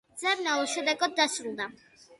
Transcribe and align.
ძებნა 0.21 0.55
უშედეგოდ 0.61 1.15
დასრულდა. 1.21 1.73